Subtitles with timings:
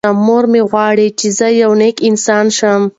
[0.25, 2.81] مور مې غواړي چې زه یو نېک انسان شم.